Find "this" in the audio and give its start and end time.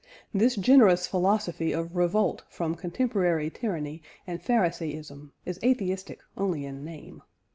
0.33-0.55